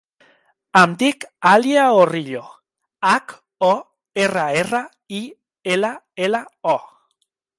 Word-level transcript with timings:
Em 0.79 0.93
dic 1.01 1.25
Alia 1.49 1.83
Horrillo: 1.97 2.41
hac, 3.11 3.35
o, 3.69 3.71
erra, 4.25 4.47
erra, 4.63 4.81
i, 5.21 5.23
ela, 5.75 5.95
ela, 6.29 6.45
o. 6.75 6.77